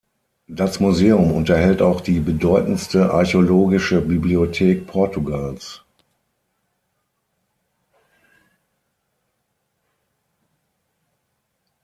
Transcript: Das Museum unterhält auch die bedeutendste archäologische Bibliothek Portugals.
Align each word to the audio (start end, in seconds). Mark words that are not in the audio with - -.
Das 0.47 0.79
Museum 0.79 1.31
unterhält 1.31 1.79
auch 1.83 2.01
die 2.01 2.19
bedeutendste 2.19 3.11
archäologische 3.13 4.01
Bibliothek 4.01 4.87
Portugals. 4.87 5.83